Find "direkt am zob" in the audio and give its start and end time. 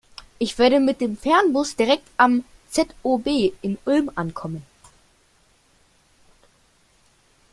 1.75-3.53